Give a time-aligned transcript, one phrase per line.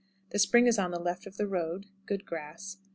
[0.31, 1.85] The spring is on the left of the road.
[2.07, 2.77] Good grass.